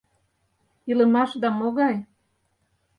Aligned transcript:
Илымашда 0.89 1.49
могай? 1.59 1.95